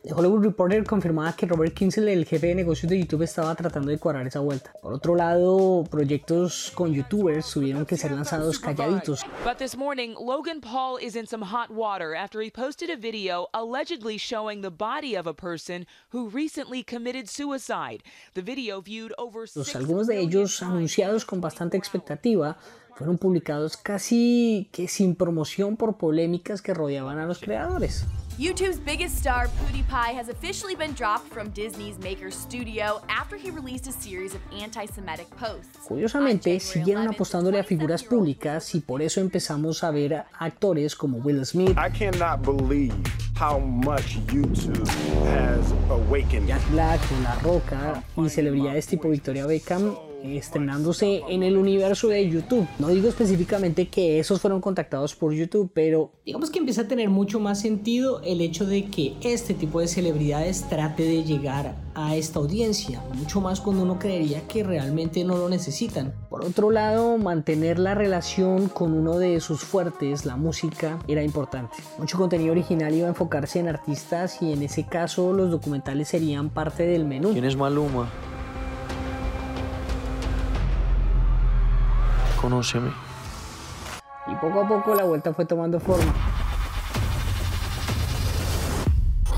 The 0.03 0.13
Hollywood 0.15 0.43
Reporter 0.43 0.84
confirmaba 0.84 1.31
que 1.34 1.46
Robert 1.46 1.75
Kinsel, 1.75 2.08
el 2.08 2.25
jefe 2.25 2.48
de 2.48 2.55
negocios 2.55 2.89
de 2.89 2.98
YouTube, 2.98 3.22
estaba 3.22 3.53
tratando 3.53 3.91
de 3.91 4.00
cuadrar 4.00 4.25
esa 4.25 4.39
vuelta. 4.39 4.74
Por 4.81 4.93
otro 4.93 5.13
lado, 5.15 5.84
proyectos 5.91 6.72
con 6.74 6.91
youtubers 6.91 7.51
tuvieron 7.51 7.86
que 7.86 7.96
ser 7.98 8.12
lanzados 8.12 8.58
calladitos. 8.58 9.24
But 9.43 9.60
this 9.60 9.77
morning, 9.77 10.15
Logan 10.20 10.60
Paul 10.60 10.98
is 11.00 11.15
in 11.15 11.27
some 11.27 11.46
hot 11.46 11.70
water 11.70 12.15
after 12.15 12.41
he 12.41 12.50
posted 12.50 12.89
a 12.89 12.98
video 12.98 13.50
allegedly 13.53 14.17
showing 14.17 14.63
the 14.63 14.72
body 14.72 15.15
of 15.15 15.27
a 15.27 15.36
person 15.36 15.86
who 16.12 16.29
recently 16.29 16.84
committed 16.84 17.29
suicide. 17.29 18.01
The 18.34 18.41
video 18.41 18.81
viewed 18.81 19.13
over 19.20 19.46
Los, 19.53 19.75
algunos 19.75 20.08
de 20.08 20.20
ellos 20.20 20.63
anunciados 20.63 21.25
con 21.25 21.41
bastante 21.41 21.77
expectativa 21.77 22.58
fueron 22.96 23.20
publicados 23.20 23.77
casi 23.77 24.67
que 24.72 24.88
sin 24.88 25.13
promoción 25.13 25.77
por 25.77 25.98
polémicas 25.98 26.63
que 26.63 26.74
rodeaban 26.74 27.20
a 27.20 27.27
los 27.27 27.38
creadores. 27.38 28.08
YouTube's 28.41 28.79
biggest 28.79 29.19
star, 29.19 29.50
PewDiePie, 29.50 30.15
has 30.15 30.27
officially 30.27 30.74
been 30.74 30.93
dropped 30.93 31.27
from 31.31 31.51
Disney's 31.51 32.00
Maker 32.00 32.31
Studio 32.31 33.00
after 33.07 33.38
he 33.38 33.51
released 33.51 33.86
a 33.86 33.91
series 33.91 34.33
of 34.33 34.41
anti 34.51 34.88
Semitic 34.88 35.29
posts. 35.38 35.77
Curiosamente, 35.88 36.60
siguieron 36.60 37.07
apostándole 37.07 37.60
a 37.60 37.63
figuras 37.63 38.03
públicas 38.03 38.74
y 38.74 38.79
por 38.79 39.03
eso 39.03 39.21
empezamos 39.21 39.83
a 39.83 39.91
ver 39.91 40.15
a 40.15 40.25
actores 40.39 40.95
como 40.95 41.19
Will 41.19 41.45
Smith, 41.45 41.77
I 41.77 41.91
cannot 41.91 42.41
believe 42.41 42.95
how 43.36 43.60
much 43.60 44.17
YouTube 44.25 44.88
has 45.27 45.71
awakened. 45.91 46.48
Jack 46.48 46.67
Black, 46.71 47.00
La 47.21 47.36
Roca 47.43 48.03
y 48.17 48.27
celebridades 48.27 48.88
tipo 48.88 49.07
Victoria 49.07 49.45
Beckham 49.45 49.95
estrenándose 50.24 51.22
en 51.30 51.44
el 51.44 51.58
universo 51.58 52.08
de 52.08 52.30
YouTube. 52.30 52.68
No 52.80 52.90
digo 52.90 53.10
específicamente 53.10 53.88
que 53.88 54.20
esos 54.20 54.42
fueron 54.42 54.62
contactados 54.62 55.16
por 55.16 55.34
YouTube, 55.34 55.72
pero 55.74 56.12
digamos 56.25 56.50
que 56.50 56.60
empieza 56.60 56.82
a 56.82 56.88
tener 56.88 57.10
mucho 57.10 57.40
más 57.40 57.60
sentido 57.62 58.22
el 58.24 58.42
hecho 58.42 58.66
de 58.66 58.86
que 58.86 59.16
este 59.22 59.54
tipo 59.54 59.80
de 59.80 59.88
celebridades 59.88 60.68
trate 60.70 61.04
de 61.04 61.24
llegar 61.24 61.75
a 61.94 62.16
esta 62.16 62.40
audiencia, 62.40 63.01
mucho 63.13 63.42
más 63.42 63.60
cuando 63.60 63.84
uno 63.84 64.00
creería 64.00 64.48
que 64.48 64.63
realmente 64.63 65.24
no 65.24 65.38
lo 65.38 65.50
necesitan. 65.50 66.13
Por 66.30 66.46
otro 66.46 66.72
lado, 66.72 67.18
mantener 67.18 67.80
la 67.80 67.96
relación 67.96 68.70
con 68.70 68.94
uno 68.94 69.18
de 69.18 69.40
sus 69.42 69.62
fuertes, 69.62 70.25
la 70.25 70.38
música, 70.38 71.00
era 71.08 71.24
importante. 71.24 71.78
Mucho 71.98 72.18
contenido 72.18 72.51
original 72.51 72.94
iba 72.94 73.08
a 73.08 73.10
enfocarse 73.10 73.60
en 73.60 73.68
artistas 73.68 74.42
y 74.42 74.54
en 74.54 74.63
ese 74.63 74.86
caso 74.86 75.34
los 75.34 75.51
documentales 75.51 76.08
serían 76.08 76.50
parte 76.50 76.86
del 76.86 77.06
menú. 77.06 77.32
¿Quién 77.32 77.46
es 77.46 77.56
Maluma? 77.56 78.10
Conóceme. 82.41 82.91
Y 84.27 84.36
poco 84.36 84.62
a 84.62 84.67
poco 84.67 84.95
la 84.95 85.03
vuelta 85.03 85.33
fue 85.33 85.45
tomando 85.45 85.79
forma. 85.79 86.12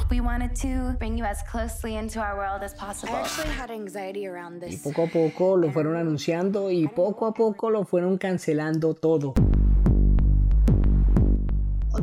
We 0.09 0.21
wanted 0.21 0.55
to 0.61 0.95
bring 0.99 1.17
you 1.17 1.25
as 1.25 1.41
closely 1.43 1.95
into 1.95 2.19
our 2.21 2.37
world 2.37 2.63
as 2.63 2.73
possible. 2.75 3.15
I 3.15 3.21
actually 3.21 3.49
had 3.49 3.71
anxiety 3.71 4.27
around 4.27 4.63
Y 4.63 4.77
poco 4.77 5.03
a 5.03 5.07
poco 5.07 5.57
lo 5.57 5.71
fueron 5.71 5.95
anunciando 5.97 6.69
y 6.69 6.87
poco 6.87 7.25
a 7.25 7.33
poco 7.33 7.69
lo 7.71 7.83
fueron 7.83 8.17
cancelando 8.17 8.93
todo. 8.93 9.33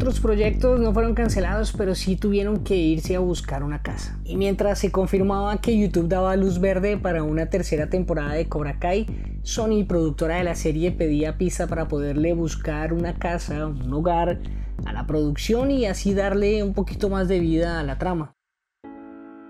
Otros 0.00 0.18
proyectos 0.18 0.80
no 0.80 0.94
fueron 0.94 1.12
cancelados, 1.12 1.74
pero 1.76 1.94
sí 1.94 2.16
tuvieron 2.16 2.64
que 2.64 2.74
irse 2.74 3.16
a 3.16 3.18
buscar 3.18 3.62
una 3.62 3.82
casa. 3.82 4.18
Y 4.24 4.38
mientras 4.38 4.78
se 4.78 4.90
confirmaba 4.90 5.60
que 5.60 5.78
YouTube 5.78 6.08
daba 6.08 6.36
luz 6.36 6.58
verde 6.58 6.96
para 6.96 7.22
una 7.22 7.50
tercera 7.50 7.90
temporada 7.90 8.32
de 8.32 8.48
Cobra 8.48 8.78
Kai, 8.78 9.04
Sony, 9.42 9.84
productora 9.86 10.36
de 10.36 10.44
la 10.44 10.54
serie, 10.54 10.90
pedía 10.90 11.36
pista 11.36 11.66
para 11.66 11.86
poderle 11.86 12.32
buscar 12.32 12.94
una 12.94 13.18
casa, 13.18 13.66
un 13.66 13.92
hogar 13.92 14.40
a 14.86 14.92
la 14.94 15.06
producción 15.06 15.70
y 15.70 15.84
así 15.84 16.14
darle 16.14 16.62
un 16.62 16.72
poquito 16.72 17.10
más 17.10 17.28
de 17.28 17.38
vida 17.40 17.78
a 17.78 17.82
la 17.82 17.98
trama. 17.98 18.34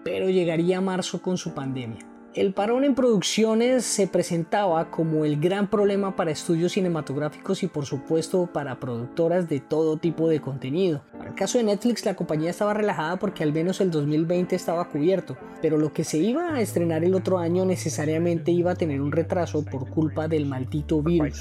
Pero 0.03 0.31
llegaría 0.31 0.81
marzo 0.81 1.23
con 1.23 1.39
su 1.39 1.55
pandemia. 1.55 2.10
El 2.33 2.53
parón 2.53 2.85
en 2.85 2.95
producciones 2.95 3.85
se 3.85 4.07
presentaba 4.07 4.89
como 4.93 5.25
el 5.25 5.41
gran 5.41 5.69
problema 5.69 6.15
para 6.15 6.31
estudios 6.31 6.73
cinematográficos 6.73 7.65
y 7.65 7.67
por 7.67 7.87
supuesto 7.87 8.49
para 8.53 8.79
productoras 8.79 9.49
de 9.49 9.59
todo 9.59 9.97
tipo 9.97 10.29
de 10.29 10.41
contenido. 10.41 11.03
En 11.21 11.27
el 11.27 11.35
caso 11.35 11.59
de 11.59 11.65
Netflix 11.65 12.05
la 12.05 12.15
compañía 12.15 12.51
estaba 12.51 12.73
relajada 12.73 13.17
porque 13.17 13.43
al 13.43 13.53
menos 13.53 13.81
el 13.81 13.91
2020 13.91 14.55
estaba 14.55 14.89
cubierto, 14.89 15.37
pero 15.61 15.77
lo 15.77 15.93
que 15.93 16.05
se 16.05 16.19
iba 16.19 16.55
a 16.55 16.61
estrenar 16.61 17.03
el 17.03 17.17
otro 17.17 17.37
año 17.37 17.65
necesariamente 17.65 18.53
iba 18.53 18.71
a 18.71 18.77
tener 18.77 19.01
un 19.01 19.11
retraso 19.11 19.65
por 19.65 19.91
culpa 19.91 20.29
del 20.29 20.47
maldito 20.47 21.03
virus. 21.03 21.41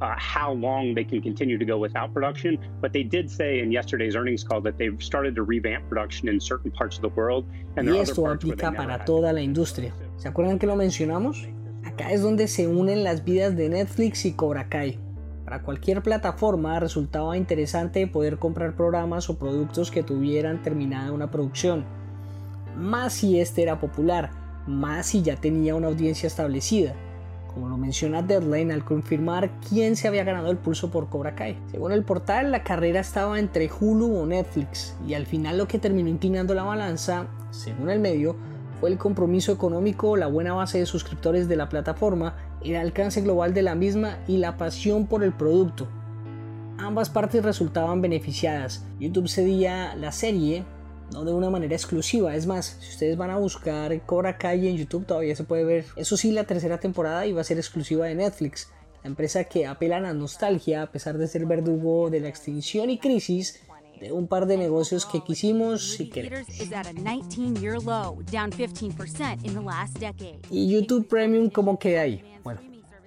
Uh, 0.00 0.14
how 0.18 0.52
long 0.52 0.94
they 0.94 1.04
can 1.04 1.20
continue 1.20 1.58
to 1.58 1.64
go 1.64 1.78
without 1.78 2.12
production. 2.12 2.58
But 2.80 2.92
they 2.92 3.02
did 3.02 3.30
say 3.30 3.60
in 3.60 3.70
yesterday's 3.70 4.16
earnings 4.16 4.44
call 4.44 4.60
that 4.62 4.76
they've 4.78 5.00
started 5.02 5.34
to 5.36 5.42
revamp 5.42 5.88
production 5.88 6.28
in 6.28 6.40
certain 6.40 6.70
parts 6.70 6.96
of 6.96 7.02
the 7.02 7.08
world. 7.08 7.44
And 7.76 7.88
y 7.88 7.98
esto 7.98 8.26
aplica 8.26 8.72
para 8.72 9.04
toda 9.04 9.32
la 9.32 9.40
industria. 9.40 9.92
¿Se 10.16 10.28
acuerdan 10.28 10.58
que 10.58 10.66
lo 10.66 10.76
mencionamos? 10.76 11.48
Acá 11.84 12.12
es 12.12 12.22
donde 12.22 12.48
se 12.48 12.66
unen 12.66 13.04
las 13.04 13.24
vidas 13.24 13.56
de 13.56 13.68
Netflix 13.68 14.24
y 14.24 14.32
Cobra 14.32 14.68
Kai. 14.68 14.98
Para 15.44 15.62
cualquier 15.62 16.02
plataforma 16.02 16.80
resultaba 16.80 17.36
interesante 17.36 18.06
poder 18.06 18.38
comprar 18.38 18.74
programas 18.74 19.28
o 19.28 19.38
productos 19.38 19.90
que 19.90 20.02
tuvieran 20.02 20.62
terminada 20.62 21.12
una 21.12 21.30
producción. 21.30 21.84
Más 22.76 23.12
si 23.12 23.38
este 23.38 23.62
era 23.62 23.78
popular, 23.78 24.30
más 24.66 25.06
si 25.06 25.22
ya 25.22 25.36
tenía 25.36 25.74
una 25.74 25.88
audiencia 25.88 26.26
establecida 26.26 26.96
como 27.54 27.68
lo 27.68 27.78
menciona 27.78 28.20
Deadline 28.20 28.72
al 28.72 28.84
confirmar 28.84 29.50
quién 29.68 29.94
se 29.94 30.08
había 30.08 30.24
ganado 30.24 30.50
el 30.50 30.56
pulso 30.56 30.90
por 30.90 31.08
Cobra 31.08 31.36
Kai. 31.36 31.56
Según 31.70 31.92
el 31.92 32.02
portal, 32.02 32.50
la 32.50 32.64
carrera 32.64 33.00
estaba 33.00 33.38
entre 33.38 33.70
Hulu 33.70 34.18
o 34.18 34.26
Netflix 34.26 34.96
y 35.06 35.14
al 35.14 35.24
final 35.24 35.56
lo 35.56 35.68
que 35.68 35.78
terminó 35.78 36.08
inclinando 36.08 36.52
la 36.52 36.64
balanza, 36.64 37.26
según 37.50 37.90
el 37.90 38.00
medio, 38.00 38.34
fue 38.80 38.90
el 38.90 38.98
compromiso 38.98 39.52
económico, 39.52 40.16
la 40.16 40.26
buena 40.26 40.52
base 40.52 40.78
de 40.78 40.86
suscriptores 40.86 41.48
de 41.48 41.56
la 41.56 41.68
plataforma, 41.68 42.34
el 42.62 42.76
alcance 42.76 43.20
global 43.20 43.54
de 43.54 43.62
la 43.62 43.76
misma 43.76 44.18
y 44.26 44.38
la 44.38 44.56
pasión 44.56 45.06
por 45.06 45.22
el 45.22 45.32
producto. 45.32 45.86
Ambas 46.76 47.08
partes 47.08 47.44
resultaban 47.44 48.02
beneficiadas. 48.02 48.84
YouTube 48.98 49.28
cedía 49.28 49.94
la 49.94 50.10
serie 50.10 50.64
no 51.12 51.24
de 51.24 51.32
una 51.32 51.50
manera 51.50 51.74
exclusiva. 51.74 52.34
Es 52.34 52.46
más, 52.46 52.76
si 52.80 52.90
ustedes 52.90 53.16
van 53.16 53.30
a 53.30 53.38
buscar 53.38 54.00
Cobra 54.06 54.36
Kai 54.38 54.68
en 54.68 54.76
YouTube, 54.76 55.06
todavía 55.06 55.36
se 55.36 55.44
puede 55.44 55.64
ver. 55.64 55.84
Eso 55.96 56.16
sí, 56.16 56.32
la 56.32 56.44
tercera 56.44 56.78
temporada 56.78 57.26
iba 57.26 57.40
a 57.40 57.44
ser 57.44 57.58
exclusiva 57.58 58.06
de 58.06 58.14
Netflix. 58.14 58.68
La 59.02 59.08
empresa 59.08 59.44
que 59.44 59.66
apela 59.66 59.98
a 59.98 60.00
la 60.00 60.14
nostalgia, 60.14 60.82
a 60.82 60.90
pesar 60.90 61.18
de 61.18 61.28
ser 61.28 61.46
verdugo 61.46 62.10
de 62.10 62.20
la 62.20 62.28
extinción 62.28 62.90
y 62.90 62.98
crisis 62.98 63.60
de 64.00 64.12
un 64.12 64.26
par 64.26 64.46
de 64.46 64.56
negocios 64.56 65.06
que 65.06 65.22
quisimos 65.22 66.00
y 66.00 66.08
queremos. 66.08 66.48
¿Y 70.50 70.68
YouTube 70.68 71.06
Premium 71.06 71.50
cómo 71.50 71.78
queda 71.78 72.02
ahí? 72.02 72.22
Bueno, 72.42 72.60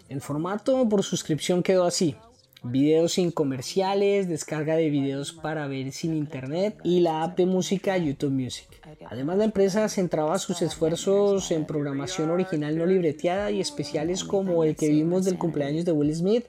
el 0.07 0.21
formato 0.21 0.87
por 0.87 1.03
suscripción 1.03 1.63
quedó 1.63 1.83
así 1.83 2.15
videos 2.69 3.13
sin 3.13 3.31
comerciales, 3.31 4.27
descarga 4.27 4.75
de 4.75 4.89
videos 4.89 5.33
para 5.33 5.67
ver 5.67 5.91
sin 5.91 6.13
internet 6.13 6.77
y 6.83 7.01
la 7.01 7.23
app 7.23 7.37
de 7.37 7.45
música 7.45 7.97
YouTube 7.97 8.31
Music. 8.31 8.67
Además 9.09 9.37
la 9.37 9.45
empresa 9.45 9.87
centraba 9.89 10.37
sus 10.39 10.61
esfuerzos 10.61 11.51
en 11.51 11.65
programación 11.65 12.29
original 12.29 12.77
no 12.77 12.85
libreteada 12.85 13.51
y 13.51 13.61
especiales 13.61 14.23
como 14.23 14.63
el 14.63 14.75
que 14.75 14.89
vimos 14.89 15.25
del 15.25 15.37
cumpleaños 15.37 15.85
de 15.85 15.91
Will 15.91 16.13
Smith 16.15 16.45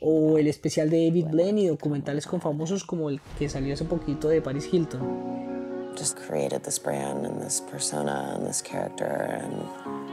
o 0.00 0.38
el 0.38 0.46
especial 0.46 0.90
de 0.90 1.06
David 1.06 1.26
Blaine 1.30 1.60
y 1.62 1.66
documentales 1.66 2.26
con 2.26 2.40
famosos 2.40 2.84
como 2.84 3.10
el 3.10 3.20
que 3.38 3.48
salió 3.48 3.74
hace 3.74 3.84
poquito 3.84 4.28
de 4.28 4.42
Paris 4.42 4.68
Hilton. 4.72 5.94
Just 5.96 6.18
created 6.18 6.62
this 6.62 6.78
brand 6.78 7.24
and 7.24 7.42
this 7.42 7.60
persona 7.60 8.34
and 8.36 8.46
this 8.46 8.62
character 8.62 9.40
and 9.42 10.06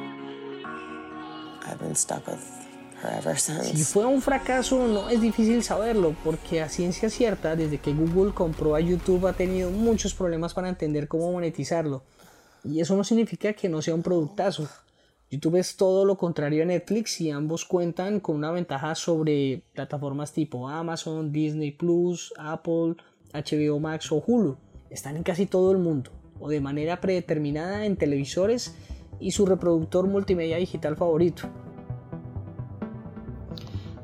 I've 1.65 1.79
been 1.79 1.95
stuck 1.95 2.25
with 2.27 2.62
si 3.35 3.83
fue 3.83 4.05
un 4.05 4.21
fracaso 4.21 4.87
no 4.87 5.09
es 5.09 5.21
difícil 5.21 5.63
saberlo 5.63 6.15
porque 6.23 6.61
a 6.61 6.69
ciencia 6.69 7.09
cierta 7.09 7.55
desde 7.55 7.79
que 7.79 7.93
Google 7.93 8.33
compró 8.33 8.75
a 8.75 8.79
YouTube 8.79 9.27
ha 9.27 9.33
tenido 9.33 9.69
muchos 9.71 10.13
problemas 10.13 10.53
para 10.53 10.69
entender 10.69 11.07
cómo 11.07 11.31
monetizarlo. 11.31 12.03
Y 12.63 12.79
eso 12.79 12.95
no 12.95 13.03
significa 13.03 13.53
que 13.53 13.67
no 13.67 13.81
sea 13.81 13.95
un 13.95 14.03
productazo. 14.03 14.69
YouTube 15.29 15.57
es 15.57 15.75
todo 15.75 16.05
lo 16.05 16.17
contrario 16.17 16.63
a 16.63 16.65
Netflix 16.65 17.19
y 17.19 17.31
ambos 17.31 17.65
cuentan 17.65 18.19
con 18.19 18.35
una 18.35 18.51
ventaja 18.51 18.95
sobre 18.95 19.63
plataformas 19.73 20.31
tipo 20.31 20.69
Amazon, 20.69 21.31
Disney 21.31 21.71
Plus, 21.71 22.33
Apple, 22.37 22.95
HBO 23.33 23.79
Max 23.79 24.11
o 24.11 24.23
Hulu. 24.25 24.55
Están 24.89 25.17
en 25.17 25.23
casi 25.23 25.45
todo 25.45 25.71
el 25.71 25.79
mundo 25.79 26.11
o 26.39 26.49
de 26.49 26.61
manera 26.61 27.01
predeterminada 27.01 27.85
en 27.85 27.97
televisores 27.97 28.75
y 29.19 29.31
su 29.31 29.45
reproductor 29.45 30.07
multimedia 30.07 30.57
digital 30.57 30.95
favorito. 30.95 31.49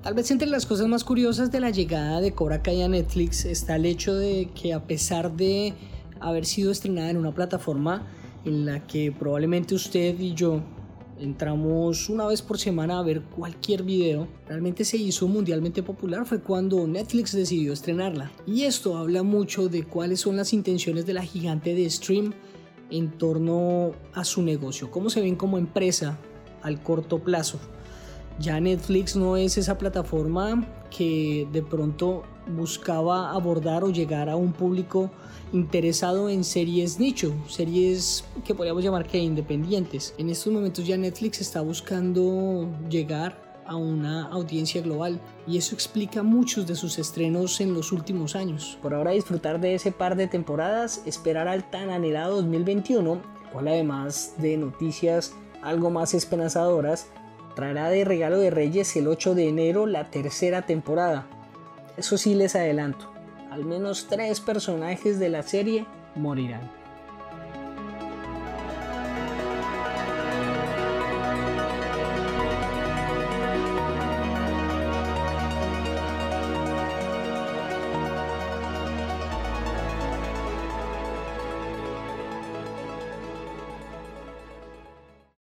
Tal 0.03 0.13
vez 0.13 0.31
entre 0.31 0.47
las 0.47 0.65
cosas 0.65 0.87
más 0.87 1.03
curiosas 1.03 1.51
de 1.51 1.59
la 1.59 1.71
llegada 1.71 2.21
de 2.21 2.31
Cobra 2.31 2.61
Kai 2.63 2.83
a 2.83 2.87
Netflix 2.87 3.43
está 3.43 3.75
el 3.75 3.85
hecho 3.85 4.15
de 4.15 4.49
que 4.55 4.73
a 4.73 4.87
pesar 4.87 5.35
de 5.35 5.73
haber 6.21 6.45
sido 6.45 6.71
estrenada 6.71 7.09
en 7.09 7.17
una 7.17 7.33
plataforma 7.33 8.07
en 8.45 8.65
la 8.65 8.87
que 8.87 9.11
probablemente 9.11 9.75
usted 9.75 10.17
y 10.17 10.33
yo 10.33 10.61
entramos 11.19 12.07
una 12.07 12.25
vez 12.27 12.41
por 12.41 12.57
semana 12.57 12.97
a 12.97 13.03
ver 13.03 13.23
cualquier 13.23 13.83
video, 13.83 14.29
realmente 14.47 14.85
se 14.85 14.95
hizo 14.95 15.27
mundialmente 15.27 15.83
popular 15.83 16.25
fue 16.25 16.39
cuando 16.39 16.87
Netflix 16.87 17.33
decidió 17.33 17.73
estrenarla. 17.73 18.31
Y 18.47 18.63
esto 18.63 18.97
habla 18.97 19.21
mucho 19.23 19.67
de 19.67 19.83
cuáles 19.83 20.21
son 20.21 20.37
las 20.37 20.53
intenciones 20.53 21.05
de 21.05 21.13
la 21.13 21.23
gigante 21.23 21.75
de 21.75 21.89
stream 21.89 22.33
en 22.89 23.11
torno 23.17 23.91
a 24.13 24.23
su 24.23 24.43
negocio, 24.43 24.89
cómo 24.89 25.09
se 25.09 25.19
ven 25.19 25.35
como 25.35 25.57
empresa 25.57 26.17
al 26.61 26.81
corto 26.81 27.19
plazo. 27.19 27.59
Ya 28.39 28.59
Netflix 28.61 29.17
no 29.17 29.35
es 29.35 29.57
esa 29.57 29.77
plataforma 29.77 30.65
que 30.95 31.45
de 31.51 31.61
pronto 31.61 32.23
buscaba 32.47 33.31
abordar 33.31 33.83
o 33.83 33.89
llegar 33.89 34.29
a 34.29 34.37
un 34.37 34.53
público 34.53 35.11
interesado 35.51 36.29
en 36.29 36.45
series 36.45 36.99
nicho, 36.99 37.33
series 37.49 38.23
que 38.45 38.55
podríamos 38.55 38.81
llamar 38.81 39.05
que 39.05 39.17
independientes. 39.17 40.13
En 40.17 40.29
estos 40.29 40.53
momentos 40.53 40.87
ya 40.87 40.95
Netflix 40.95 41.41
está 41.41 41.59
buscando 41.59 42.69
llegar 42.89 43.49
a 43.65 43.75
una 43.75 44.27
audiencia 44.29 44.81
global 44.81 45.19
y 45.45 45.57
eso 45.57 45.75
explica 45.75 46.23
muchos 46.23 46.65
de 46.65 46.75
sus 46.75 46.97
estrenos 46.97 47.59
en 47.59 47.73
los 47.73 47.91
últimos 47.91 48.37
años. 48.37 48.77
Por 48.81 48.93
ahora 48.93 49.11
disfrutar 49.11 49.59
de 49.59 49.75
ese 49.75 49.91
par 49.91 50.15
de 50.15 50.27
temporadas, 50.27 51.03
esperar 51.05 51.49
al 51.49 51.69
tan 51.69 51.89
anhelado 51.89 52.37
2021, 52.37 53.21
cual 53.51 53.67
además 53.67 54.33
de 54.37 54.55
noticias 54.55 55.33
algo 55.61 55.89
más 55.89 56.13
esperanzadoras, 56.13 57.07
traerá 57.59 57.89
de 57.89 58.05
regalo 58.05 58.37
de 58.37 58.51
Reyes 58.51 58.95
el 58.95 59.05
8 59.05 59.35
de 59.35 59.49
enero 59.49 59.85
la 59.85 60.09
tercera 60.09 60.61
temporada. 60.61 61.27
Eso 61.97 62.17
sí 62.17 62.33
les 62.33 62.55
adelanto, 62.55 63.11
al 63.51 63.65
menos 63.65 64.07
tres 64.07 64.39
personajes 64.39 65.19
de 65.19 65.27
la 65.27 65.43
serie 65.43 65.85
morirán. 66.15 66.78